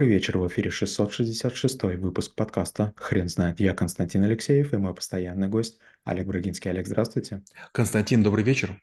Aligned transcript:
Добрый 0.00 0.14
вечер, 0.14 0.38
в 0.38 0.48
эфире 0.48 0.70
666 0.70 1.82
выпуск 1.98 2.34
подкаста 2.34 2.94
«Хрен 2.96 3.28
знает». 3.28 3.60
Я 3.60 3.74
Константин 3.74 4.24
Алексеев 4.24 4.72
и 4.72 4.78
мой 4.78 4.94
постоянный 4.94 5.48
гость 5.48 5.78
Олег 6.04 6.26
Брагинский. 6.26 6.70
Олег, 6.70 6.86
здравствуйте. 6.86 7.42
Константин, 7.72 8.22
добрый 8.22 8.42
вечер. 8.42 8.80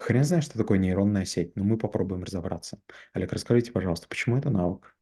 Хрен 0.00 0.24
знает, 0.24 0.42
что 0.42 0.58
такое 0.58 0.78
нейронная 0.78 1.24
сеть, 1.24 1.54
но 1.54 1.62
мы 1.62 1.78
попробуем 1.78 2.24
разобраться. 2.24 2.80
Олег, 3.12 3.32
расскажите, 3.32 3.70
пожалуйста, 3.70 4.08
почему 4.08 4.36
это 4.36 4.50
навык? 4.50 4.96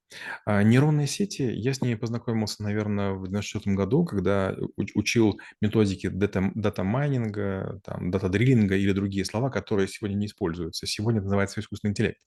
А, 0.45 0.63
нейронные 0.63 1.07
сети, 1.07 1.43
я 1.43 1.75
с 1.75 1.81
ними 1.81 1.95
познакомился, 1.95 2.63
наверное, 2.63 3.13
в 3.13 3.29
94 3.29 3.77
году, 3.77 4.05
когда 4.05 4.55
учил 4.95 5.41
методики 5.61 6.09
дата, 6.09 6.51
дата-майнинга, 6.55 7.81
там, 7.85 8.11
дата-дриллинга 8.11 8.77
или 8.77 8.93
другие 8.93 9.25
слова, 9.25 9.51
которые 9.51 9.89
сегодня 9.89 10.17
не 10.17 10.27
используются. 10.27 10.87
Сегодня 10.87 11.19
это 11.19 11.27
называется 11.27 11.61
искусственный 11.61 11.91
интеллект. 11.93 12.21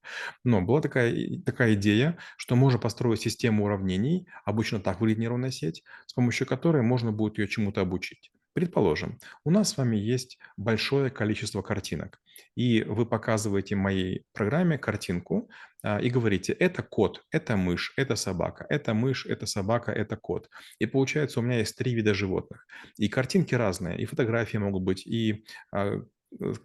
Но 0.43 0.61
была 0.61 0.81
такая, 0.81 1.39
такая 1.45 1.73
идея, 1.75 2.17
что 2.37 2.55
можно 2.55 2.79
построить 2.79 3.21
систему 3.21 3.65
уравнений, 3.65 4.27
обычно 4.45 4.79
так 4.79 4.99
выглядит 4.99 5.19
нейронная 5.19 5.51
сеть, 5.51 5.83
с 6.05 6.13
помощью 6.13 6.47
которой 6.47 6.81
можно 6.83 7.11
будет 7.11 7.37
ее 7.37 7.47
чему-то 7.47 7.81
обучить. 7.81 8.31
Предположим, 8.55 9.19
у 9.43 9.51
нас 9.51 9.71
с 9.71 9.77
вами 9.77 9.97
есть 9.97 10.39
большое 10.55 11.09
количество 11.09 11.61
картинок, 11.61 12.21
и 12.55 12.83
вы 12.83 13.05
показываете 13.05 13.75
моей 13.75 14.23
программе 14.31 14.77
картинку 14.77 15.49
а, 15.83 15.99
и 15.99 16.09
говорите, 16.09 16.53
это 16.53 16.81
кот, 16.81 17.25
это 17.31 17.57
мышь, 17.57 17.91
это 17.97 18.15
собака, 18.15 18.65
это 18.69 18.93
мышь, 18.93 19.25
это 19.25 19.45
собака, 19.45 19.91
это 19.91 20.15
кот. 20.15 20.49
И 20.79 20.85
получается, 20.85 21.41
у 21.41 21.43
меня 21.43 21.57
есть 21.57 21.75
три 21.75 21.93
вида 21.93 22.13
животных. 22.13 22.65
И 22.97 23.09
картинки 23.09 23.53
разные, 23.55 23.99
и 23.99 24.05
фотографии 24.05 24.55
могут 24.55 24.83
быть, 24.83 25.05
и 25.05 25.43
а, 25.73 26.01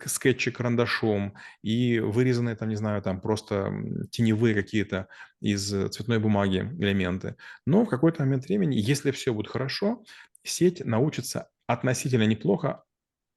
скетчи 0.07 0.53
карандашом, 0.53 1.35
и 1.63 1.99
вырезанные 1.99 2.55
там, 2.55 2.69
не 2.69 2.77
знаю, 2.77 3.03
там 3.03 3.21
просто 3.21 3.73
теневые 4.13 4.55
какие-то 4.55 5.09
из 5.41 5.67
цветной 5.69 6.21
бумаги 6.21 6.59
элементы. 6.79 7.35
Но 7.67 7.85
в 7.85 7.89
какой-то 7.89 8.23
момент 8.23 8.45
времени, 8.45 8.77
если 8.77 9.11
все 9.11 9.35
будет 9.35 9.49
хорошо, 9.49 10.05
сеть 10.45 10.85
научится 10.85 11.49
относительно 11.73 12.25
неплохо 12.25 12.85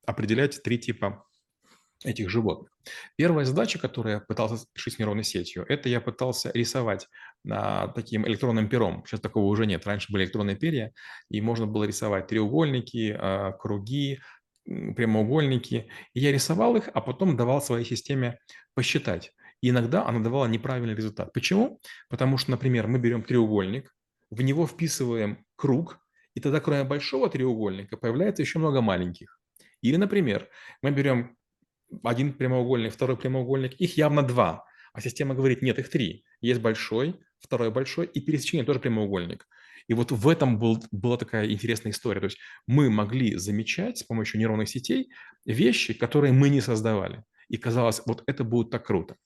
определять 0.05 0.61
три 0.63 0.77
типа 0.77 1.25
этих 2.03 2.29
животных. 2.29 2.71
Первая 3.15 3.45
задача, 3.45 3.79
которую 3.79 4.15
я 4.15 4.19
пытался 4.19 4.65
решить 4.75 4.95
с 4.95 4.99
нейронной 4.99 5.23
сетью, 5.23 5.65
это 5.69 5.87
я 5.87 6.01
пытался 6.01 6.51
рисовать 6.53 7.07
а, 7.49 7.87
таким 7.89 8.27
электронным 8.27 8.67
пером. 8.67 9.03
Сейчас 9.05 9.21
такого 9.21 9.45
уже 9.45 9.65
нет. 9.65 9.85
Раньше 9.85 10.11
были 10.11 10.23
электронные 10.23 10.57
перья, 10.57 10.91
и 11.29 11.39
можно 11.39 11.65
было 11.65 11.85
рисовать 11.85 12.27
треугольники, 12.27 13.15
а, 13.17 13.53
круги, 13.53 14.19
прямоугольники. 14.65 15.87
И 16.13 16.19
я 16.19 16.31
рисовал 16.31 16.75
их, 16.75 16.89
а 16.93 17.01
потом 17.01 17.37
давал 17.37 17.61
своей 17.61 17.85
системе 17.85 18.39
посчитать. 18.73 19.31
И 19.61 19.69
иногда 19.69 20.05
она 20.05 20.19
давала 20.19 20.45
неправильный 20.47 20.95
результат. 20.95 21.31
Почему? 21.31 21.79
Потому 22.09 22.37
что, 22.37 22.51
например, 22.51 22.87
мы 22.87 22.99
берем 22.99 23.23
треугольник, 23.23 23.93
в 24.29 24.41
него 24.41 24.67
вписываем 24.67 25.45
круг, 25.55 25.99
и 26.33 26.39
тогда 26.39 26.59
кроме 26.59 26.83
большого 26.83 27.29
треугольника 27.29 27.97
появляется 27.97 28.41
еще 28.41 28.59
много 28.59 28.81
маленьких. 28.81 29.39
Или, 29.81 29.97
например, 29.97 30.49
мы 30.81 30.91
берем 30.91 31.35
один 32.03 32.33
прямоугольник, 32.33 32.93
второй 32.93 33.17
прямоугольник, 33.17 33.73
их 33.73 33.97
явно 33.97 34.23
два, 34.23 34.65
а 34.93 35.01
система 35.01 35.35
говорит, 35.35 35.61
нет, 35.61 35.79
их 35.79 35.89
три. 35.89 36.23
Есть 36.41 36.61
большой, 36.61 37.19
второй 37.39 37.71
большой, 37.71 38.05
и 38.05 38.21
пересечение 38.21 38.65
тоже 38.65 38.79
прямоугольник. 38.79 39.47
И 39.87 39.93
вот 39.93 40.11
в 40.11 40.27
этом 40.29 40.59
был, 40.59 40.81
была 40.91 41.17
такая 41.17 41.49
интересная 41.49 41.91
история. 41.91 42.21
То 42.21 42.25
есть 42.25 42.37
мы 42.67 42.89
могли 42.89 43.35
замечать 43.35 43.97
с 43.97 44.03
помощью 44.03 44.39
нейронных 44.39 44.69
сетей 44.69 45.11
вещи, 45.45 45.93
которые 45.93 46.31
мы 46.31 46.49
не 46.49 46.61
создавали. 46.61 47.23
И 47.49 47.57
казалось, 47.57 48.01
вот 48.05 48.23
это 48.25 48.43
будет 48.43 48.69
так 48.69 48.85
круто. 48.85 49.17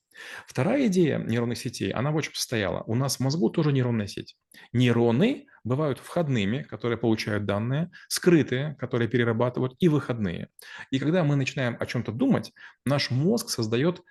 Вторая 0.47 0.87
идея 0.87 1.19
нейронных 1.19 1.57
сетей, 1.57 1.91
она 1.91 2.11
в 2.11 2.21
чем 2.21 2.33
состояла. 2.33 2.83
У 2.87 2.95
нас 2.95 3.17
в 3.17 3.19
мозгу 3.19 3.49
тоже 3.49 3.71
нейронная 3.71 4.07
сеть. 4.07 4.35
Нейроны 4.73 5.47
бывают 5.63 5.99
входными, 5.99 6.63
которые 6.63 6.97
получают 6.97 7.45
данные, 7.45 7.91
скрытые, 8.07 8.75
которые 8.79 9.07
перерабатывают, 9.07 9.75
и 9.79 9.89
выходные. 9.89 10.49
И 10.91 10.99
когда 10.99 11.23
мы 11.23 11.35
начинаем 11.35 11.77
о 11.79 11.85
чем-то 11.85 12.11
думать, 12.11 12.53
наш 12.85 13.11
мозг 13.11 13.49
создает 13.49 14.01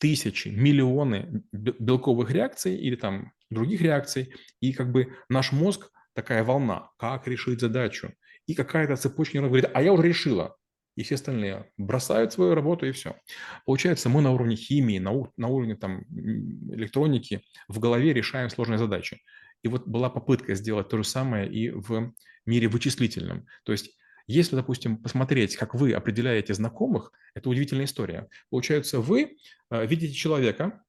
тысячи, 0.00 0.48
миллионы 0.48 1.42
белковых 1.52 2.30
реакций 2.30 2.76
или 2.76 2.96
там 2.96 3.32
других 3.50 3.80
реакций, 3.80 4.34
и 4.60 4.72
как 4.72 4.90
бы 4.92 5.14
наш 5.28 5.52
мозг 5.52 5.90
такая 6.14 6.44
волна, 6.44 6.90
как 6.98 7.26
решить 7.28 7.60
задачу. 7.60 8.12
И 8.46 8.54
какая-то 8.54 8.96
цепочка 8.96 9.34
нейронов 9.34 9.52
говорит, 9.52 9.70
а 9.74 9.82
я 9.82 9.92
уже 9.92 10.02
решила, 10.02 10.56
и 10.96 11.02
все 11.02 11.14
остальные 11.14 11.70
бросают 11.76 12.32
свою 12.32 12.54
работу 12.54 12.86
и 12.86 12.92
все. 12.92 13.16
Получается, 13.64 14.08
мы 14.08 14.22
на 14.22 14.32
уровне 14.32 14.56
химии, 14.56 14.98
на, 14.98 15.12
на 15.36 15.48
уровне 15.48 15.76
там, 15.76 16.04
электроники 16.10 17.42
в 17.68 17.78
голове 17.78 18.12
решаем 18.12 18.50
сложные 18.50 18.78
задачи. 18.78 19.20
И 19.62 19.68
вот 19.68 19.86
была 19.86 20.10
попытка 20.10 20.54
сделать 20.54 20.88
то 20.88 20.96
же 20.96 21.04
самое 21.04 21.50
и 21.50 21.70
в 21.70 22.12
мире 22.46 22.68
вычислительном. 22.68 23.46
То 23.64 23.72
есть 23.72 23.90
если, 24.26 24.56
допустим, 24.56 24.96
посмотреть, 24.96 25.56
как 25.56 25.74
вы 25.74 25.92
определяете 25.92 26.52
знакомых, 26.52 27.12
это 27.34 27.48
удивительная 27.48 27.84
история. 27.84 28.28
Получается, 28.50 28.98
вы 28.98 29.36
э, 29.70 29.86
видите 29.86 30.14
человека, 30.14 30.82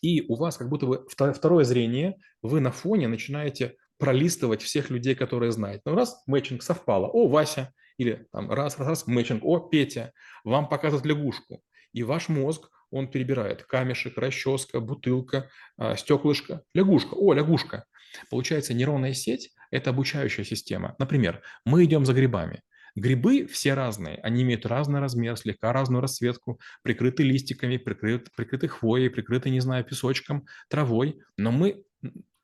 и 0.00 0.22
у 0.28 0.36
вас 0.36 0.56
как 0.56 0.68
будто 0.68 0.86
бы 0.86 1.06
второе 1.08 1.64
зрение, 1.64 2.16
вы 2.40 2.60
на 2.60 2.70
фоне 2.70 3.08
начинаете 3.08 3.76
пролистывать 3.98 4.62
всех 4.62 4.90
людей, 4.90 5.14
которые 5.14 5.50
знаете. 5.52 5.82
Ну, 5.84 5.94
раз 5.94 6.22
мэтчинг 6.26 6.62
совпало, 6.62 7.06
о, 7.06 7.28
Вася, 7.28 7.72
или 8.00 8.26
там 8.32 8.50
раз, 8.50 8.78
раз, 8.78 8.88
раз, 8.88 9.06
мэтчинг, 9.06 9.44
о, 9.44 9.58
Петя, 9.58 10.12
вам 10.42 10.70
показывают 10.70 11.04
лягушку. 11.04 11.62
И 11.92 12.02
ваш 12.02 12.30
мозг, 12.30 12.70
он 12.90 13.10
перебирает 13.10 13.64
камешек, 13.64 14.16
расческа, 14.16 14.80
бутылка, 14.80 15.50
а, 15.76 15.96
стеклышко, 15.96 16.62
лягушка, 16.72 17.12
о, 17.14 17.34
лягушка. 17.34 17.84
Получается, 18.30 18.72
нейронная 18.72 19.12
сеть– 19.12 19.50
это 19.70 19.90
обучающая 19.90 20.44
система. 20.44 20.96
Например, 20.98 21.42
мы 21.66 21.84
идем 21.84 22.06
за 22.06 22.14
грибами. 22.14 22.62
Грибы 22.96 23.46
все 23.46 23.74
разные, 23.74 24.16
они 24.22 24.42
имеют 24.42 24.64
разный 24.64 24.98
размер, 24.98 25.36
слегка 25.36 25.72
разную 25.72 26.00
расцветку, 26.00 26.58
прикрыты 26.82 27.22
листиками, 27.22 27.76
прикрыты, 27.76 28.30
прикрыты 28.34 28.68
хвоей, 28.68 29.10
прикрыты, 29.10 29.50
не 29.50 29.60
знаю, 29.60 29.84
песочком, 29.84 30.46
травой, 30.68 31.20
но 31.36 31.52
мы 31.52 31.84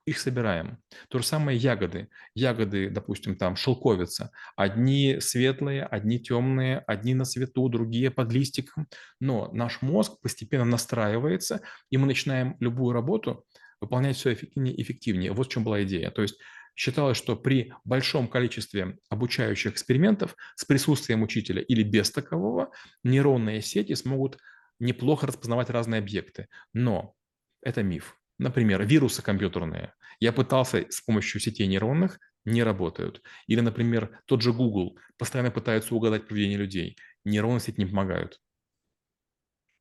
их 0.06 0.18
собираем. 0.18 0.78
То 1.08 1.18
же 1.18 1.24
самое 1.24 1.58
ягоды. 1.58 2.08
Ягоды, 2.34 2.88
допустим, 2.90 3.36
там 3.36 3.56
шелковица. 3.56 4.30
Одни 4.56 5.18
светлые, 5.20 5.84
одни 5.84 6.20
темные, 6.20 6.78
одни 6.86 7.14
на 7.14 7.24
свету, 7.24 7.68
другие 7.68 8.10
под 8.10 8.32
листиком. 8.32 8.86
Но 9.20 9.50
наш 9.52 9.82
мозг 9.82 10.20
постепенно 10.22 10.64
настраивается, 10.64 11.60
и 11.90 11.96
мы 11.98 12.06
начинаем 12.06 12.56
любую 12.60 12.92
работу 12.92 13.44
выполнять 13.80 14.16
все 14.16 14.32
эффективнее 14.32 14.74
и 14.74 14.82
эффективнее. 14.82 15.32
Вот 15.32 15.48
в 15.48 15.50
чем 15.50 15.64
была 15.64 15.82
идея. 15.82 16.10
То 16.10 16.22
есть 16.22 16.38
считалось, 16.76 17.16
что 17.16 17.36
при 17.36 17.72
большом 17.84 18.28
количестве 18.28 18.98
обучающих 19.08 19.72
экспериментов 19.72 20.36
с 20.54 20.64
присутствием 20.64 21.22
учителя 21.22 21.62
или 21.62 21.82
без 21.82 22.10
такового 22.10 22.70
нейронные 23.02 23.60
сети 23.60 23.94
смогут 23.94 24.38
неплохо 24.78 25.26
распознавать 25.26 25.70
разные 25.70 25.98
объекты. 25.98 26.48
Но 26.72 27.14
это 27.62 27.82
миф. 27.82 28.16
Например, 28.38 28.84
вирусы 28.84 29.22
компьютерные. 29.22 29.94
Я 30.20 30.32
пытался 30.32 30.86
с 30.90 31.00
помощью 31.00 31.40
сетей 31.40 31.66
нейронных, 31.66 32.18
не 32.44 32.62
работают. 32.62 33.22
Или, 33.46 33.60
например, 33.60 34.20
тот 34.26 34.42
же 34.42 34.52
Google 34.52 34.98
постоянно 35.18 35.50
пытается 35.50 35.94
угадать 35.94 36.28
поведение 36.28 36.58
людей. 36.58 36.96
Нейронные 37.24 37.60
сети 37.60 37.78
не 37.78 37.86
помогают. 37.86 38.40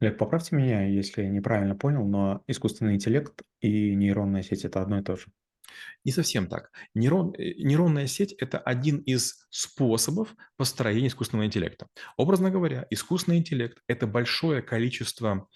Олег, 0.01 0.17
поправьте 0.17 0.55
меня, 0.55 0.85
если 0.85 1.23
я 1.23 1.29
неправильно 1.29 1.75
понял, 1.75 2.05
но 2.05 2.43
искусственный 2.47 2.95
интеллект 2.95 3.41
и 3.61 3.95
нейронная 3.95 4.41
сеть– 4.41 4.65
это 4.65 4.81
одно 4.81 4.99
и 4.99 5.03
то 5.03 5.15
же. 5.15 5.27
Не 6.03 6.11
совсем 6.11 6.47
так. 6.47 6.71
Нейрон, 6.93 7.33
э, 7.37 7.53
нейронная 7.57 8.07
сеть– 8.07 8.33
это 8.39 8.59
один 8.59 8.97
из 8.99 9.47
способов 9.49 10.35
построения 10.57 11.07
искусственного 11.07 11.47
интеллекта. 11.47 11.87
Образно 12.17 12.51
говоря, 12.51 12.85
искусственный 12.89 13.37
интеллект– 13.37 13.79
это 13.87 14.05
большое 14.05 14.61
количество 14.61 15.47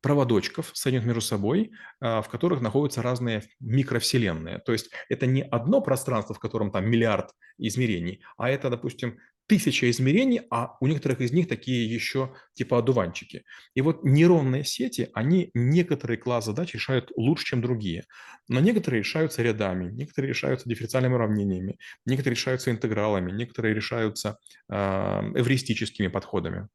проводочков, 0.00 0.70
соединенных 0.74 1.06
между 1.06 1.20
собой, 1.20 1.72
а, 2.00 2.22
в 2.22 2.28
которых 2.28 2.60
находятся 2.60 3.02
разные 3.02 3.42
микровселенные. 3.60 4.58
То 4.58 4.72
есть 4.72 4.90
это 5.08 5.26
не 5.26 5.42
одно 5.42 5.80
пространство, 5.80 6.34
в 6.34 6.38
котором 6.38 6.70
там 6.70 6.88
миллиард 6.88 7.30
измерений, 7.58 8.22
а 8.36 8.50
это, 8.50 8.70
допустим, 8.70 9.18
тысяча 9.50 9.90
измерений, 9.90 10.42
а 10.50 10.76
у 10.80 10.86
некоторых 10.86 11.20
из 11.20 11.32
них 11.32 11.48
такие 11.48 11.92
еще 11.92 12.34
типа 12.54 12.78
одуванчики. 12.78 13.42
И 13.74 13.80
вот 13.80 14.04
нейронные 14.04 14.64
сети, 14.64 15.10
они 15.12 15.50
некоторые 15.54 16.18
класс 16.18 16.44
задач 16.44 16.72
решают 16.72 17.10
лучше, 17.16 17.46
чем 17.46 17.60
другие. 17.60 18.04
Но 18.46 18.60
некоторые 18.60 19.00
решаются 19.00 19.42
рядами, 19.42 19.90
некоторые 19.90 20.28
решаются 20.28 20.68
дифференциальными 20.68 21.14
уравнениями, 21.14 21.78
некоторые 22.06 22.36
решаются 22.36 22.70
интегралами, 22.70 23.32
некоторые 23.32 23.74
решаются 23.74 24.38
э, 24.70 24.74
эвристическими 24.74 26.06
подходами. 26.06 26.68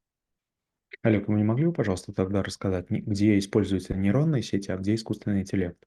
Олег, 1.03 1.27
вы 1.27 1.35
не 1.35 1.43
могли 1.43 1.65
бы, 1.67 1.73
пожалуйста, 1.73 2.11
тогда 2.13 2.43
рассказать, 2.43 2.87
где 2.89 3.37
используются 3.37 3.93
нейронные 3.95 4.41
сети, 4.43 4.71
а 4.71 4.77
где 4.77 4.95
искусственный 4.95 5.41
интеллект? 5.41 5.77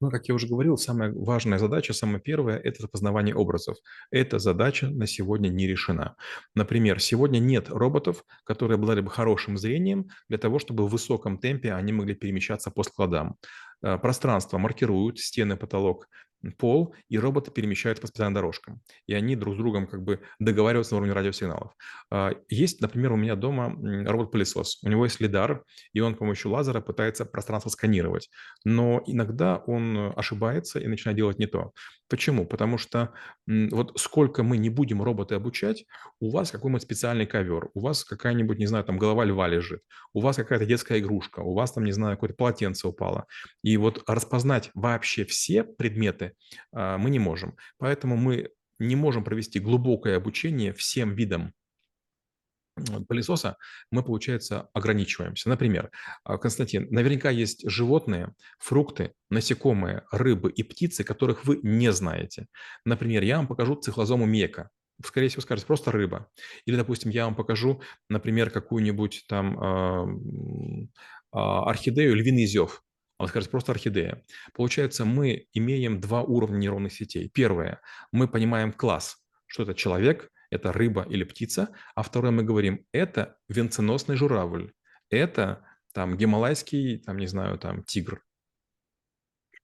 Ну, 0.00 0.10
как 0.10 0.28
я 0.28 0.34
уже 0.34 0.46
говорил, 0.46 0.76
самая 0.76 1.12
важная 1.12 1.58
задача, 1.58 1.92
самая 1.92 2.20
первая– 2.20 2.58
это 2.58 2.82
распознавание 2.82 3.34
образов. 3.34 3.76
Эта 4.10 4.38
задача 4.38 4.88
на 4.88 5.06
сегодня 5.06 5.48
не 5.48 5.66
решена. 5.66 6.16
Например, 6.54 7.00
сегодня 7.00 7.38
нет 7.38 7.68
роботов, 7.68 8.24
которые 8.44 8.76
обладали 8.76 9.00
бы 9.00 9.10
хорошим 9.10 9.56
зрением 9.58 10.08
для 10.28 10.38
того, 10.38 10.58
чтобы 10.58 10.86
в 10.86 10.90
высоком 10.90 11.38
темпе 11.38 11.72
они 11.72 11.92
могли 11.92 12.14
перемещаться 12.14 12.70
по 12.70 12.82
складам. 12.82 13.36
э, 13.82 13.96
пространство 13.98 14.58
маркируют, 14.58 15.18
стены, 15.20 15.56
потолок, 15.56 16.08
пол, 16.58 16.94
и 17.08 17.18
роботы 17.18 17.50
перемещаются 17.50 18.02
по 18.02 18.08
специальным 18.08 18.34
дорожкам. 18.34 18.80
И 19.06 19.14
они 19.14 19.36
друг 19.36 19.54
с 19.54 19.58
другом 19.58 19.86
как 19.86 20.02
бы 20.02 20.20
договариваются 20.38 20.94
на 20.94 20.98
уровне 20.98 21.14
радиосигналов. 21.14 21.72
А, 22.10 22.32
есть, 22.48 22.80
например, 22.80 23.12
у 23.12 23.16
меня 23.16 23.34
дома 23.34 23.74
робот-пылесос. 24.06 24.80
У 24.82 24.88
него 24.88 25.04
есть 25.04 25.20
лидар, 25.20 25.64
и 25.92 26.00
он 26.00 26.14
помощью 26.14 26.50
лазера 26.50 26.80
пытается 26.80 27.24
пространство 27.24 27.70
сканировать. 27.70 28.30
Но 28.64 29.02
иногда 29.06 29.58
он 29.66 30.12
ошибается 30.16 30.78
и 30.78 30.86
начинает 30.86 31.16
делать 31.16 31.38
не 31.38 31.46
то. 31.46 31.72
Почему? 32.08 32.46
Потому 32.46 32.78
что 32.78 33.12
вот 33.46 33.98
сколько 34.00 34.42
мы 34.42 34.56
не 34.56 34.70
будем 34.70 35.02
роботы 35.02 35.34
обучать, 35.34 35.84
у 36.20 36.30
вас 36.30 36.50
какой-нибудь 36.50 36.82
специальный 36.82 37.26
ковер, 37.26 37.68
у 37.74 37.80
вас 37.80 38.04
какая-нибудь, 38.04 38.58
не 38.58 38.66
знаю, 38.66 38.84
там 38.84 38.98
голова 38.98 39.24
льва 39.24 39.46
лежит, 39.46 39.82
у 40.14 40.20
вас 40.20 40.36
какая-то 40.36 40.64
детская 40.64 41.00
игрушка, 41.00 41.40
у 41.40 41.54
вас 41.54 41.72
там, 41.72 41.84
не 41.84 41.92
знаю, 41.92 42.16
какое-то 42.16 42.36
полотенце 42.36 42.88
упало. 42.88 43.26
И 43.62 43.76
вот 43.76 44.02
распознать 44.06 44.70
вообще 44.74 45.24
все 45.24 45.64
предметы 45.64 46.27
а, 46.72 46.98
мы 46.98 47.10
не 47.10 47.18
можем. 47.18 47.56
Поэтому 47.78 48.16
мы 48.16 48.50
не 48.78 48.96
можем 48.96 49.24
провести 49.24 49.58
глубокое 49.58 50.16
обучение 50.16 50.72
всем 50.72 51.14
видам 51.14 51.52
пылесоса, 53.08 53.56
мы, 53.90 54.02
получается, 54.02 54.68
ограничиваемся. 54.72 55.48
Например, 55.48 55.90
а, 56.24 56.38
Константин, 56.38 56.86
наверняка 56.90 57.30
есть 57.30 57.68
животные, 57.68 58.34
фрукты, 58.58 59.12
насекомые, 59.30 60.04
рыбы 60.10 60.50
и 60.50 60.62
птицы, 60.62 61.04
которых 61.04 61.44
вы 61.44 61.60
не 61.62 61.92
знаете. 61.92 62.46
Например, 62.84 63.22
я 63.22 63.38
вам 63.38 63.46
покажу 63.46 63.76
цихлозому 63.76 64.26
мека. 64.26 64.70
Скорее 65.04 65.28
всего, 65.28 65.42
скажете, 65.42 65.66
просто 65.66 65.92
рыба. 65.92 66.28
Или, 66.64 66.76
допустим, 66.76 67.10
я 67.10 67.24
вам 67.24 67.36
покажу, 67.36 67.82
например, 68.08 68.50
какую-нибудь 68.50 69.24
там 69.28 69.58
э, 69.60 70.86
орхидею 71.30 72.16
львиный 72.16 72.46
зев. 72.46 72.82
А 73.18 73.24
вы 73.24 73.28
скажете, 73.28 73.50
просто 73.50 73.72
орхидея. 73.72 74.24
Получается, 74.54 75.04
мы 75.04 75.48
имеем 75.52 76.00
два 76.00 76.22
уровня 76.22 76.56
нейронных 76.58 76.92
сетей. 76.92 77.28
Первое, 77.28 77.80
мы 78.12 78.28
понимаем 78.28 78.72
класс, 78.72 79.18
что 79.46 79.64
это 79.64 79.74
человек– 79.74 80.30
это 80.50 80.72
рыба 80.72 81.02
или 81.02 81.24
птица, 81.24 81.74
а 81.94 82.02
второе 82.02 82.30
мы 82.30 82.42
говорим, 82.42 82.86
это 82.92 83.36
венценосный 83.48 84.16
журавль, 84.16 84.72
это 85.10 85.66
там 85.92 86.16
гималайский, 86.16 86.98
там, 86.98 87.18
не 87.18 87.26
знаю, 87.26 87.58
там 87.58 87.82
тигр. 87.82 88.22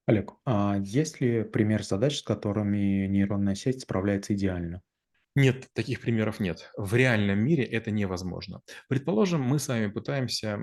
Олег, 0.07 0.33
а 0.45 0.77
есть 0.79 1.21
ли 1.21 1.45
пример 1.45 1.83
задач, 1.83 2.19
с 2.19 2.23
которыми 2.23 3.07
нейронная 3.07 3.55
сеть 3.55 3.83
справляется 3.83 4.35
идеально? 4.35 4.83
Нет, 5.37 5.69
таких 5.75 6.01
примеров 6.01 6.39
нет. 6.39 6.71
В 6.77 6.95
реальном 6.95 7.41
мире 7.41 7.65
это 7.65 7.91
невозможно. 7.91 8.61
Предположим, 8.89 9.41
мы 9.43 9.59
с 9.59 9.67
вами 9.69 9.89
пытаемся 9.89 10.59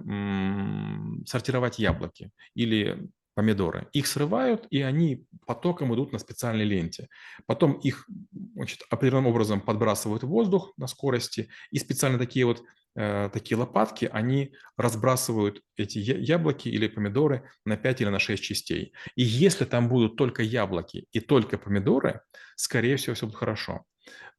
сортировать 1.26 1.78
яблоки 1.80 2.32
или 2.54 3.10
помидоры. 3.34 3.88
Их 3.94 4.08
срывают, 4.08 4.68
и 4.70 4.82
они 4.82 5.26
потоком 5.46 5.94
идут 5.94 6.12
на 6.14 6.20
специальной 6.20 6.66
ленте. 6.66 7.08
Потом 7.46 7.74
их 7.74 8.08
значит, 8.56 8.82
определенным 8.90 9.28
образом 9.28 9.62
подбрасывают 9.62 10.24
в 10.24 10.28
воздух 10.28 10.74
на 10.78 10.88
скорости, 10.88 11.50
и 11.72 11.78
специально 11.80 12.18
такие 12.18 12.46
вот 12.46 12.64
такие 12.96 13.58
лопатки, 13.58 14.10
они 14.12 14.54
разбрасывают 14.78 15.62
эти 15.78 15.98
яблоки 16.00 16.68
или 16.70 16.88
помидоры 16.88 17.50
на 17.66 17.78
5 17.78 18.02
или 18.02 18.10
на 18.10 18.20
6 18.20 18.44
частей. 18.44 18.94
И 19.16 19.24
если 19.24 19.66
там 19.66 19.90
будут 19.90 20.18
только 20.18 20.44
яблоки 20.44 21.08
и 21.12 21.20
только 21.20 21.58
помидоры, 21.58 22.22
скорее 22.56 22.98
всего, 22.98 23.16
все 23.16 23.26
будет 23.28 23.38
хорошо. 23.38 23.86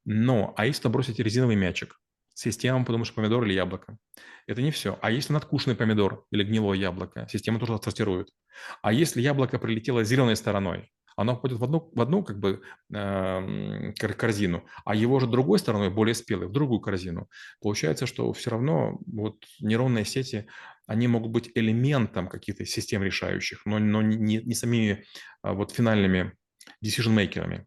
Но, 0.04 0.52
а 0.56 0.66
если 0.66 0.88
бросить 0.88 1.18
резиновый 1.18 1.56
мячик, 1.56 2.00
система 2.34 2.84
подумает, 2.84 3.06
что 3.06 3.16
помидор 3.16 3.44
или 3.44 3.54
яблоко. 3.54 3.98
Это 4.46 4.62
не 4.62 4.70
все. 4.70 4.98
А 5.00 5.10
если 5.10 5.32
надкушенный 5.32 5.76
помидор 5.76 6.26
или 6.30 6.44
гнилое 6.44 6.76
яблоко, 6.76 7.26
система 7.30 7.58
тоже 7.58 7.74
отсортирует. 7.74 8.30
А 8.82 8.92
если 8.92 9.20
яблоко 9.20 9.58
прилетело 9.58 10.04
зеленой 10.04 10.36
стороной, 10.36 10.90
оно 11.16 11.36
входит 11.36 11.58
в 11.58 11.64
одну, 11.64 11.90
в 11.94 12.00
одну 12.00 12.22
как 12.22 12.38
бы 12.38 12.62
э, 12.94 13.92
корзину, 13.92 14.64
а 14.84 14.94
его 14.94 15.20
же 15.20 15.26
другой 15.26 15.58
стороной, 15.58 15.90
более 15.90 16.14
спелый, 16.14 16.48
в 16.48 16.52
другую 16.52 16.80
корзину. 16.80 17.28
Получается, 17.60 18.06
что 18.06 18.32
все 18.32 18.50
равно 18.50 18.98
вот 19.06 19.44
нейронные 19.60 20.04
сети, 20.04 20.46
они 20.86 21.08
могут 21.08 21.30
быть 21.30 21.50
элементом 21.54 22.28
каких-то 22.28 22.64
систем 22.66 23.02
решающих, 23.02 23.64
но, 23.64 23.78
но 23.78 24.02
не, 24.02 24.38
не 24.38 24.54
самими 24.54 25.04
а, 25.42 25.52
вот 25.52 25.72
финальными 25.72 26.32
decision-мейкерами. 26.84 27.66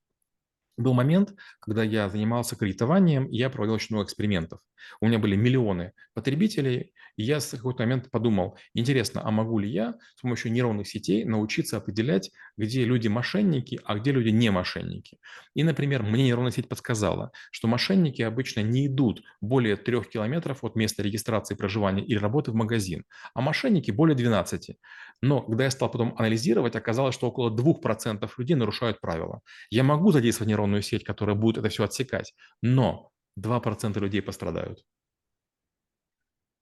Был 0.78 0.94
момент, 0.94 1.34
когда 1.62 1.84
я 1.84 2.10
занимался 2.10 2.58
кредитованием, 2.58 3.28
и 3.28 3.38
я 3.38 3.50
проводил 3.50 3.76
очень 3.76 3.96
много 3.96 4.08
экспериментов. 4.08 4.60
У 5.00 5.08
меня 5.08 5.20
были 5.20 5.36
миллионы 5.36 5.94
потребителей, 6.14 6.94
и 7.18 7.24
я 7.24 7.40
в 7.40 7.50
какой-то 7.50 7.84
момент 7.84 8.12
подумал, 8.12 8.58
интересно, 8.74 9.22
а 9.24 9.32
могу 9.32 9.60
ли 9.60 9.70
я 9.70 9.96
с 10.16 10.22
помощью 10.22 10.52
нейронных 10.52 10.88
сетей 10.88 11.24
научиться 11.26 11.78
определять, 11.78 12.32
где 12.58 12.86
люди 12.86 13.08
мошенники, 13.08 13.80
а 13.86 13.96
где 13.96 14.12
люди 14.12 14.30
не 14.30 14.50
мошенники. 14.52 15.18
И, 15.54 15.64
например, 15.64 16.04
мне 16.04 16.24
нейронная 16.26 16.52
сеть 16.52 16.68
подсказала, 16.70 17.32
что 17.52 17.68
мошенники 17.68 18.22
обычно 18.22 18.62
не 18.62 18.88
идут 18.88 19.24
более 19.42 19.76
трех 19.76 20.10
километров 20.10 20.64
от 20.64 20.76
места 20.76 21.04
регистрации 21.04 21.56
проживания 21.56 22.04
или 22.04 22.18
работы 22.18 22.52
в 22.52 22.56
магазин, 22.56 23.06
а 23.34 23.42
мошенники 23.42 23.92
более 23.92 24.16
12. 24.16 24.78
Но 25.22 25.42
когда 25.42 25.66
я 25.66 25.72
стал 25.72 25.90
потом 25.92 26.16
анализировать, 26.18 26.76
оказалось, 26.76 27.16
что 27.16 27.28
около 27.28 27.50
2% 27.50 28.34
людей 28.38 28.56
нарушают 28.56 29.00
правила. 29.02 29.42
Я 29.70 29.84
могу 29.84 30.12
задействовать 30.12 30.50
нейронную 30.50 30.82
сеть, 30.82 31.04
которая 31.04 31.36
будет 31.36 31.58
это 31.58 31.70
все 31.70 31.84
отсекать, 31.84 32.34
но 32.62 33.12
2% 33.36 34.04
людей 34.04 34.22
пострадают. 34.22 34.80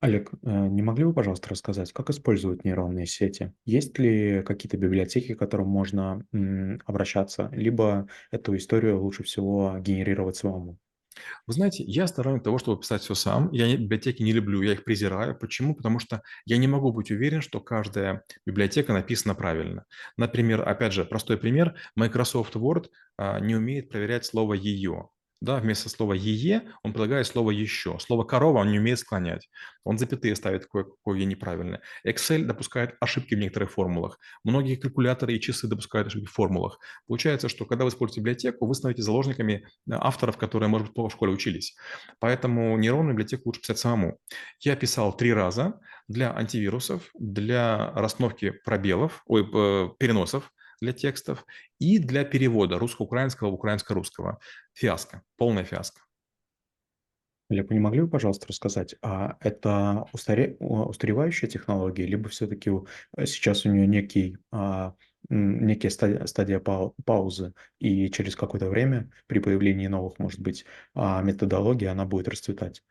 Олег, 0.03 0.31
э, 0.33 0.67
не 0.67 0.81
могли 0.81 1.05
бы, 1.05 1.13
пожалуйста, 1.13 1.47
рассказать, 1.47 1.93
как 1.93 2.09
используют 2.09 2.65
нейронные 2.65 3.05
сети? 3.05 3.53
Есть 3.63 3.97
ли 3.99 4.43
какие-то 4.43 4.75
библиотеки, 4.75 5.33
к 5.33 5.39
которым 5.39 5.69
можно 5.69 6.25
обращаться, 6.85 7.49
либо 7.53 8.09
эту 8.29 8.57
историю 8.57 9.01
лучше 9.01 9.23
всего 9.23 9.77
генерировать 9.79 10.35
самому? 10.35 10.77
Вы 11.47 11.53
знаете, 11.53 11.85
я 11.85 12.05
сторонник 12.07 12.43
того, 12.43 12.57
чтобы 12.57 12.81
писать 12.81 13.01
все 13.01 13.15
сам. 13.15 13.49
Я 13.53 13.77
библиотеки 13.77 14.21
не 14.23 14.33
люблю, 14.33 14.61
я 14.61 14.73
их 14.73 14.83
презираю. 14.83 15.39
Почему? 15.39 15.73
Потому 15.73 15.99
что 15.99 16.21
я 16.43 16.57
не 16.57 16.67
могу 16.67 16.91
быть 16.91 17.09
уверен, 17.09 17.39
что 17.39 17.61
каждая 17.61 18.25
библиотека 18.45 18.91
написана 18.91 19.35
правильно. 19.35 19.85
Например, 20.17 20.67
опять 20.67 20.91
же, 20.91 21.05
простой 21.05 21.37
пример. 21.37 21.75
Microsoft 21.95 22.57
Word 22.57 22.87
а, 23.17 23.39
не 23.39 23.55
умеет 23.55 23.87
проверять 23.89 24.25
слово 24.25 24.55
«ее» 24.55 25.11
да, 25.43 25.57
вместо 25.57 25.89
слова 25.89 26.13
«ее» 26.13 26.61
он 26.83 26.93
предлагает 26.93 27.27
слово 27.27 27.51
«еще». 27.51 27.99
Слово 27.99 28.23
«корова» 28.23 28.59
он 28.59 28.71
не 28.71 28.79
умеет 28.79 28.99
склонять. 28.99 29.49
Он 29.83 29.97
запятые 29.97 30.37
ставит 30.37 30.67
кое-какое 30.67 31.25
неправильное. 31.25 31.81
Excel 32.07 32.45
допускает 32.45 32.95
ошибки 33.01 33.35
в 33.35 33.39
некоторых 33.39 33.73
формулах. 33.73 34.19
Многие 34.45 34.77
калькуляторы 34.77 35.35
и 35.35 35.41
часы 35.41 35.67
допускают 35.67 36.07
ошибки 36.07 36.27
в 36.27 36.31
формулах. 36.31 36.79
Получается, 37.07 37.49
что 37.49 37.65
когда 37.65 37.83
вы 37.83 37.89
используете 37.89 38.21
библиотеку, 38.21 38.65
вы 38.65 38.73
становитесь 38.73 39.03
заложниками 39.03 39.53
э, 39.53 39.91
авторов, 39.91 40.37
которые, 40.37 40.69
может 40.69 40.87
быть, 40.87 40.97
в 40.97 41.09
школе 41.09 41.33
учились. 41.33 41.75
Поэтому 42.19 42.77
нейронную 42.77 43.11
библиотеку 43.11 43.49
лучше 43.49 43.59
писать 43.59 43.79
самому. 43.79 44.19
Я 44.61 44.77
писал 44.77 45.17
три 45.17 45.33
раза 45.33 45.77
для 46.07 46.33
антивирусов, 46.33 47.09
для 47.19 47.91
расстановки 47.91 48.51
пробелов, 48.63 49.23
ой, 49.25 49.43
переносов, 49.99 50.53
для 50.83 50.93
текстов 50.93 51.45
и 51.79 51.97
для 51.97 52.25
перевода 52.25 52.77
русско-украинского 52.77 53.49
в 53.49 53.53
украинско-русского. 53.53 54.39
Фиаско, 54.73 55.23
полная 55.37 55.63
фиаско. 55.63 56.01
Вы 57.49 57.65
не 57.69 57.79
могли 57.79 58.01
бы, 58.01 58.09
пожалуйста, 58.09 58.47
рассказать, 58.47 58.95
а 59.01 59.37
это 59.39 60.05
устаре... 60.11 60.57
устаревающая 60.59 61.47
технология, 61.47 62.05
либо 62.05 62.29
все-таки 62.29 62.71
сейчас 63.25 63.65
у 63.65 63.71
нее 63.71 63.85
некий, 63.85 64.37
а, 64.51 64.95
некие 65.29 65.89
стадия, 65.91 66.25
стадия 66.25 66.59
пау... 66.59 66.95
паузы, 67.05 67.53
и 67.79 68.09
через 68.09 68.35
какое-то 68.35 68.69
время 68.69 69.11
при 69.27 69.39
появлении 69.39 69.87
новых, 69.87 70.19
может 70.19 70.39
быть, 70.39 70.65
а, 70.95 71.21
методологий 71.21 71.87
она 71.87 72.05
будет 72.05 72.27
расцветать? 72.27 72.83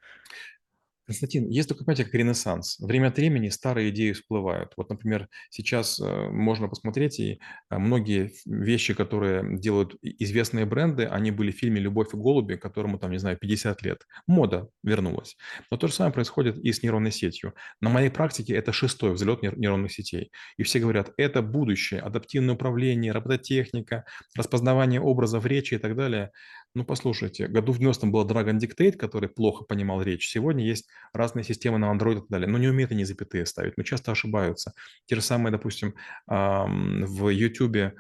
Константин, 1.07 1.49
есть 1.49 1.69
такое 1.69 1.85
понятие, 1.85 2.07
как 2.07 2.15
ренессанс. 2.15 2.79
Время 2.79 3.09
от 3.09 3.17
времени 3.17 3.49
старые 3.49 3.91
идеи 3.91 4.13
всплывают. 4.13 4.73
Вот, 4.77 4.89
например, 4.89 5.29
сейчас 5.51 6.01
э, 6.01 6.29
можно 6.31 6.69
посмотреть, 6.69 7.19
и 7.19 7.41
э, 7.71 7.79
многие 7.79 8.33
вещи, 8.47 8.95
которые 8.95 9.59
делают 9.59 9.97
известные 10.03 10.65
бренды, 10.65 11.05
они 11.05 11.31
были 11.31 11.51
в 11.51 11.57
фильме 11.57 11.81
«Любовь 11.81 12.15
и 12.15 12.17
голуби», 12.17 12.55
которому, 12.55 12.99
там, 12.99 13.11
не 13.11 13.19
знаю, 13.19 13.37
50 13.37 13.83
лет. 13.83 14.07
Мода 14.27 14.69
вернулась. 14.83 15.37
Но 15.71 15.77
то 15.77 15.89
же 15.89 15.93
самое 15.93 16.13
происходит 16.13 16.59
и 16.59 16.73
с 16.73 16.83
нейронной 16.83 17.11
сетью. 17.11 17.55
На 17.81 17.91
моей 17.91 18.11
практике 18.11 18.55
это 18.55 18.73
шестой 18.73 19.13
взлет 19.13 19.43
нейронных 19.43 19.93
сетей. 19.93 20.31
И 20.57 20.63
все 20.63 20.79
говорят, 20.79 21.13
это 21.17 21.43
будущее, 21.43 22.01
адаптивное 22.01 22.55
управление, 22.55 23.13
робототехника, 23.13 24.05
распознавание 24.37 25.01
образов 25.01 25.47
речи 25.47 25.75
и 25.75 25.79
так 25.79 25.97
далее. 25.97 26.31
Ну, 26.75 26.85
послушайте, 26.85 27.49
году 27.49 27.73
в 27.73 27.81
90-м 27.81 28.11
был 28.11 28.27
Dragon 28.27 28.59
Dictate, 28.59 28.93
который 28.93 29.29
плохо 29.29 29.65
понимал 29.65 30.01
речь. 30.03 30.29
Сегодня 30.29 30.65
есть 30.65 30.89
разные 31.13 31.45
системы 31.45 31.79
на 31.79 31.93
Android 31.93 32.13
и 32.13 32.21
так 32.21 32.29
далее, 32.29 32.49
но 32.49 32.57
не 32.57 32.69
умеют 32.69 32.93
они 32.93 33.05
запятые 33.05 33.45
ставить, 33.45 33.77
но 33.77 33.83
часто 33.83 34.13
ошибаются. 34.13 34.73
Те 35.05 35.17
же 35.17 35.21
самые, 35.21 35.53
допустим, 35.53 35.95
в 36.27 37.29
YouTube 37.29 37.93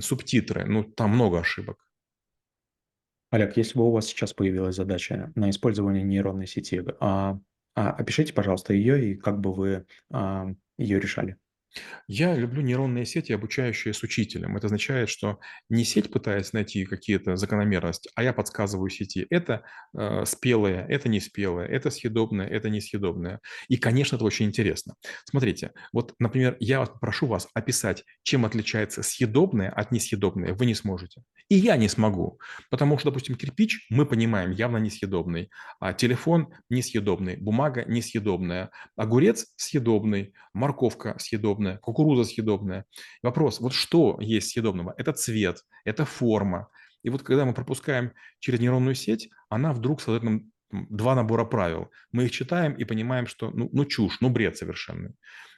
субтитры, 0.00 0.64
ну, 0.64 0.82
там 0.82 1.10
много 1.10 1.38
ошибок. 1.38 1.88
Олег, 3.30 3.56
если 3.56 3.78
бы 3.78 3.86
у 3.86 3.90
вас 3.92 4.06
сейчас 4.06 4.32
появилась 4.32 4.76
задача 4.76 5.30
на 5.34 5.50
использование 5.50 6.02
нейронной 6.02 6.46
сети, 6.46 6.82
а, 7.00 7.38
а, 7.74 7.90
опишите, 7.90 8.32
пожалуйста, 8.32 8.72
ее 8.72 9.12
и 9.12 9.16
как 9.16 9.40
бы 9.40 9.52
вы 9.52 9.86
а, 10.10 10.46
ее 10.78 10.98
решали. 10.98 11.36
Я 12.06 12.34
люблю 12.34 12.62
нейронные 12.62 13.04
сети, 13.04 13.32
обучающие 13.32 13.92
с 13.92 14.02
учителем. 14.02 14.56
Это 14.56 14.66
означает, 14.66 15.08
что 15.08 15.38
не 15.68 15.84
сеть 15.84 16.10
пытается 16.10 16.54
найти 16.54 16.84
какие-то 16.86 17.36
закономерности, 17.36 18.10
а 18.14 18.22
я 18.22 18.32
подсказываю 18.32 18.88
сети. 18.88 19.26
Это 19.28 19.62
э, 19.96 20.24
спелое, 20.24 20.86
это 20.88 21.08
не 21.08 21.20
спелое, 21.20 21.66
это 21.66 21.90
съедобное, 21.90 22.46
это 22.46 22.70
несъедобное. 22.70 23.40
И, 23.68 23.76
конечно, 23.76 24.16
это 24.16 24.24
очень 24.24 24.46
интересно. 24.46 24.94
Смотрите, 25.24 25.72
вот, 25.92 26.14
например, 26.18 26.56
я 26.60 26.84
прошу 26.86 27.26
вас 27.26 27.48
описать, 27.54 28.04
чем 28.22 28.44
отличается 28.44 29.02
съедобное 29.02 29.70
от 29.70 29.92
несъедобное. 29.92 30.54
Вы 30.54 30.66
не 30.66 30.74
сможете. 30.74 31.22
И 31.48 31.56
я 31.56 31.76
не 31.76 31.88
смогу. 31.88 32.38
Потому 32.70 32.98
что, 32.98 33.10
допустим, 33.10 33.34
кирпич 33.36 33.86
мы 33.90 34.06
понимаем 34.06 34.50
явно 34.50 34.78
несъедобный, 34.78 35.50
а 35.80 35.92
телефон 35.92 36.48
несъедобный, 36.70 37.36
бумага 37.36 37.84
несъедобная, 37.86 38.70
огурец 38.96 39.46
съедобный, 39.56 40.32
морковка 40.52 41.16
съедобная, 41.18 41.67
кукуруза 41.76 42.24
съедобная. 42.24 42.84
Вопрос, 43.22 43.60
вот 43.60 43.72
что 43.72 44.18
есть 44.20 44.50
съедобного? 44.50 44.94
Это 44.96 45.12
цвет, 45.12 45.62
это 45.84 46.04
форма. 46.04 46.68
И 47.02 47.10
вот 47.10 47.22
когда 47.22 47.44
мы 47.44 47.54
пропускаем 47.54 48.12
через 48.40 48.60
нейронную 48.60 48.94
сеть, 48.94 49.28
она 49.48 49.72
вдруг 49.72 50.00
создает 50.00 50.22
нам 50.22 50.52
два 50.70 51.14
набора 51.14 51.44
правил. 51.44 51.90
Мы 52.12 52.24
их 52.24 52.30
читаем 52.30 52.74
и 52.74 52.84
понимаем, 52.84 53.26
что 53.26 53.50
ну, 53.50 53.68
ну 53.72 53.84
чушь, 53.84 54.20
ну 54.20 54.30
бред 54.30 54.56
совершенный. 54.56 55.14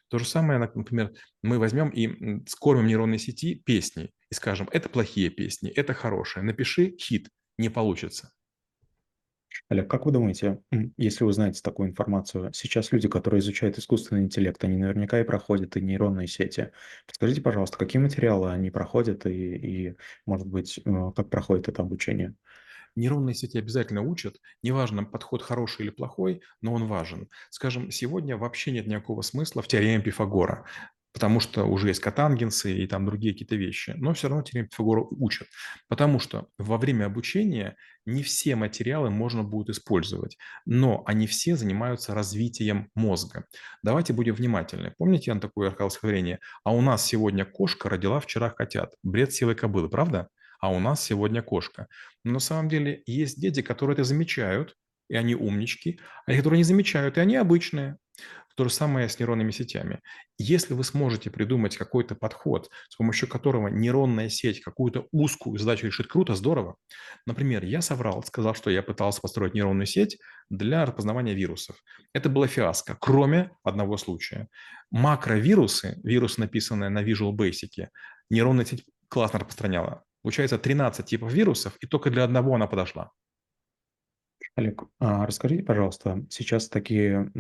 То 0.08 0.18
же 0.18 0.26
самое, 0.26 0.58
например, 0.58 1.12
мы 1.42 1.58
возьмем 1.58 1.90
и 1.90 2.44
скормим 2.48 2.86
нейронной 2.86 3.18
сети 3.18 3.54
песни 3.54 4.10
и 4.30 4.34
скажем, 4.34 4.68
это 4.72 4.88
плохие 4.88 5.30
песни, 5.30 5.70
это 5.70 5.94
хорошие, 5.94 6.42
напиши 6.42 6.96
хит, 6.98 7.28
не 7.58 7.68
получится. 7.68 8.32
Олег, 9.68 9.88
как 9.88 10.06
вы 10.06 10.12
думаете, 10.12 10.62
если 10.96 11.24
вы 11.24 11.32
знаете 11.32 11.60
такую 11.62 11.90
информацию, 11.90 12.52
сейчас 12.52 12.90
люди, 12.92 13.08
которые 13.08 13.40
изучают 13.40 13.78
искусственный 13.78 14.22
интеллект, 14.22 14.62
они 14.64 14.76
наверняка 14.76 15.20
и 15.20 15.24
проходят 15.24 15.76
и 15.76 15.80
нейронные 15.80 16.26
сети. 16.26 16.72
Подскажите, 17.06 17.40
пожалуйста, 17.40 17.78
какие 17.78 18.00
материалы 18.00 18.50
они 18.50 18.70
проходят 18.70 19.26
и, 19.26 19.56
и 19.90 19.96
может 20.26 20.46
быть, 20.46 20.78
э, 20.84 21.12
как 21.14 21.30
проходит 21.30 21.68
это 21.68 21.82
обучение? 21.82 22.34
Нейронные 22.96 23.34
сети 23.34 23.56
обязательно 23.56 24.02
учат, 24.02 24.40
неважно, 24.62 25.04
подход 25.04 25.42
хороший 25.42 25.82
или 25.82 25.90
плохой, 25.90 26.42
но 26.60 26.74
он 26.74 26.86
важен. 26.86 27.28
Скажем, 27.48 27.92
сегодня 27.92 28.36
вообще 28.36 28.72
нет 28.72 28.88
никакого 28.88 29.22
смысла 29.22 29.62
в 29.62 29.68
теореме 29.68 30.02
Пифагора 30.02 30.66
потому 31.12 31.40
что 31.40 31.64
уже 31.64 31.88
есть 31.88 32.00
катангенсы 32.00 32.72
и 32.72 32.86
там 32.86 33.06
другие 33.06 33.32
какие-то 33.32 33.56
вещи, 33.56 33.94
но 33.96 34.14
все 34.14 34.28
равно 34.28 34.42
теорему 34.42 34.68
Пифагора 34.68 35.02
учат, 35.10 35.48
потому 35.88 36.18
что 36.18 36.48
во 36.58 36.78
время 36.78 37.06
обучения 37.06 37.76
не 38.06 38.22
все 38.22 38.56
материалы 38.56 39.10
можно 39.10 39.42
будет 39.42 39.70
использовать, 39.70 40.38
но 40.66 41.02
они 41.06 41.26
все 41.26 41.56
занимаются 41.56 42.14
развитием 42.14 42.90
мозга. 42.94 43.44
Давайте 43.82 44.12
будем 44.12 44.34
внимательны. 44.34 44.94
Помните, 44.98 45.30
я 45.30 45.34
на 45.34 45.40
такое 45.40 45.70
стихотворение? 45.70 46.38
А 46.64 46.74
у 46.74 46.80
нас 46.80 47.04
сегодня 47.04 47.44
кошка 47.44 47.88
родила 47.88 48.20
вчера 48.20 48.50
котят. 48.50 48.94
Бред 49.02 49.32
силы 49.32 49.54
кобылы, 49.54 49.88
правда? 49.88 50.28
А 50.60 50.70
у 50.70 50.78
нас 50.78 51.02
сегодня 51.02 51.42
кошка. 51.42 51.88
Но 52.24 52.34
на 52.34 52.38
самом 52.38 52.68
деле 52.68 53.02
есть 53.06 53.40
дети, 53.40 53.62
которые 53.62 53.94
это 53.94 54.04
замечают, 54.04 54.76
и 55.08 55.16
они 55.16 55.34
умнички, 55.34 55.98
а 56.26 56.32
те, 56.32 56.38
которые 56.38 56.58
не 56.58 56.64
замечают, 56.64 57.16
и 57.16 57.20
они 57.20 57.36
обычные. 57.36 57.96
То 58.60 58.64
же 58.68 58.74
самое 58.74 59.08
с 59.08 59.18
нейронными 59.18 59.52
сетями. 59.52 60.00
Если 60.36 60.74
вы 60.74 60.84
сможете 60.84 61.30
придумать 61.30 61.78
какой-то 61.78 62.14
подход, 62.14 62.68
с 62.90 62.96
помощью 62.96 63.26
которого 63.26 63.68
нейронная 63.68 64.28
сеть 64.28 64.60
какую-то 64.60 65.06
узкую 65.12 65.58
задачу 65.58 65.86
решит, 65.86 66.08
круто, 66.08 66.34
здорово. 66.34 66.76
Например, 67.24 67.64
я 67.64 67.80
соврал, 67.80 68.22
сказал, 68.22 68.54
что 68.54 68.68
я 68.68 68.82
пытался 68.82 69.22
построить 69.22 69.54
нейронную 69.54 69.86
сеть 69.86 70.18
для 70.50 70.84
распознавания 70.84 71.32
вирусов. 71.32 71.76
Это 72.12 72.28
было 72.28 72.46
фиаско, 72.46 72.98
кроме 73.00 73.50
одного 73.62 73.96
случая. 73.96 74.48
Макровирусы, 74.90 75.98
вирус, 76.04 76.36
написанный 76.36 76.90
на 76.90 77.02
Visual 77.02 77.32
Basic, 77.32 77.88
нейронная 78.28 78.66
сеть 78.66 78.84
классно 79.08 79.38
распространяла. 79.38 80.04
Получается 80.20 80.58
13 80.58 81.06
типов 81.06 81.32
вирусов, 81.32 81.78
и 81.80 81.86
только 81.86 82.10
для 82.10 82.24
одного 82.24 82.56
она 82.56 82.66
подошла. 82.66 83.10
Олег, 84.56 84.82
а 84.98 85.26
расскажите, 85.26 85.62
пожалуйста, 85.62 86.26
сейчас 86.28 86.68
такие 86.68 87.30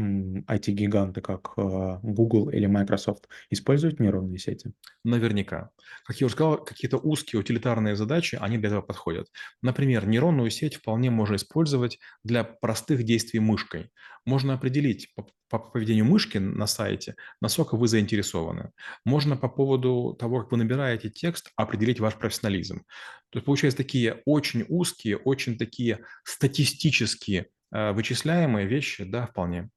IT-гиганты, 0.46 1.20
как 1.20 1.52
а, 1.56 1.98
Google 2.02 2.50
или 2.50 2.66
Microsoft, 2.66 3.28
используют 3.50 3.98
нейронные 4.00 4.38
сети? 4.38 4.72
Наверняка. 5.04 5.70
Как 6.04 6.16
я 6.20 6.26
уже 6.26 6.34
сказал, 6.34 6.64
какие-то 6.64 6.98
узкие 6.98 7.40
утилитарные 7.40 7.96
задачи, 7.96 8.38
они 8.40 8.58
для 8.58 8.68
этого 8.68 8.82
подходят. 8.82 9.26
Например, 9.60 10.06
нейронную 10.06 10.50
сеть 10.50 10.76
вполне 10.76 11.10
можно 11.10 11.34
использовать 11.34 11.98
для 12.22 12.44
простых 12.44 13.02
действий 13.02 13.40
мышкой. 13.40 13.90
Можно 14.30 14.54
определить 14.54 15.12
по, 15.16 15.26
по 15.48 15.58
поведению 15.58 16.04
мышки 16.04 16.38
на 16.38 16.68
сайте, 16.68 17.16
насколько 17.40 17.76
вы 17.76 17.88
заинтересованы. 17.88 18.70
Можно 19.04 19.36
по 19.36 19.48
поводу 19.48 20.16
того, 20.16 20.42
как 20.42 20.52
вы 20.52 20.58
набираете 20.58 21.10
текст, 21.10 21.50
определить 21.56 21.98
ваш 21.98 22.14
профессионализм. 22.14 22.84
То 23.30 23.38
есть 23.38 23.46
получаются 23.46 23.78
такие 23.78 24.22
очень 24.26 24.64
узкие, 24.68 25.16
очень 25.16 25.58
такие 25.58 26.04
статистические 26.22 27.48
э, 27.72 27.90
вычисляемые 27.90 28.68
вещи, 28.68 29.02
да, 29.02 29.26
вполне. 29.26 29.68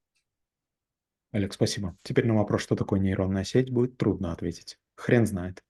Олег, 1.31 1.51
спасибо. 1.51 1.98
Теперь 2.03 2.27
на 2.27 2.36
вопрос, 2.36 2.62
что 2.62 2.75
такое 2.75 3.00
нейронная 3.00 3.45
сеть, 3.45 3.72
будет 3.72 3.98
трудно 3.98 4.33
ответить. 4.33 4.77
Хрен 4.95 5.25
знает. 5.25 5.63